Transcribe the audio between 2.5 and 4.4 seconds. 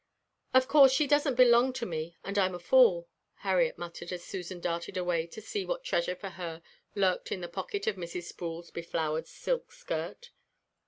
a fool," Harriet muttered as